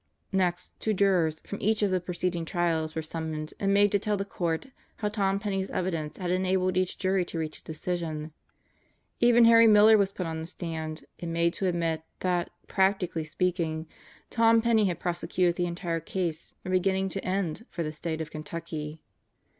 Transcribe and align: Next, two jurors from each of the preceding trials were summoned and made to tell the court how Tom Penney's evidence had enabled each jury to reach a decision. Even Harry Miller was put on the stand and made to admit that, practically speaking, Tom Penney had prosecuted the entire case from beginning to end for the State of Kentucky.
Next, 0.31 0.73
two 0.79 0.95
jurors 0.95 1.41
from 1.41 1.61
each 1.61 1.83
of 1.83 1.91
the 1.91 1.99
preceding 2.01 2.43
trials 2.43 2.95
were 2.95 3.03
summoned 3.03 3.53
and 3.59 3.71
made 3.71 3.91
to 3.91 3.99
tell 3.99 4.17
the 4.17 4.25
court 4.25 4.65
how 4.95 5.09
Tom 5.09 5.37
Penney's 5.39 5.69
evidence 5.69 6.17
had 6.17 6.31
enabled 6.31 6.75
each 6.75 6.97
jury 6.97 7.23
to 7.25 7.37
reach 7.37 7.59
a 7.59 7.63
decision. 7.63 8.33
Even 9.19 9.45
Harry 9.45 9.67
Miller 9.67 9.99
was 9.99 10.11
put 10.11 10.25
on 10.25 10.39
the 10.39 10.47
stand 10.47 11.05
and 11.19 11.31
made 11.31 11.53
to 11.53 11.67
admit 11.67 12.01
that, 12.21 12.49
practically 12.65 13.23
speaking, 13.23 13.85
Tom 14.31 14.59
Penney 14.59 14.85
had 14.85 14.99
prosecuted 14.99 15.55
the 15.55 15.67
entire 15.67 15.99
case 15.99 16.55
from 16.63 16.71
beginning 16.71 17.07
to 17.09 17.23
end 17.23 17.67
for 17.69 17.83
the 17.83 17.91
State 17.91 18.21
of 18.21 18.31
Kentucky. 18.31 19.03